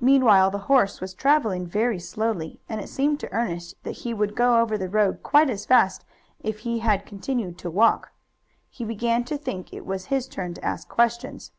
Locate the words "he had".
6.60-7.04